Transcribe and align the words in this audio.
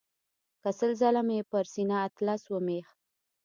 که 0.61 0.69
سل 0.79 0.91
ځله 1.01 1.21
مې 1.27 1.37
پر 1.51 1.65
سینه 1.73 1.97
اطلس 2.07 2.41
ومیښ. 2.47 2.87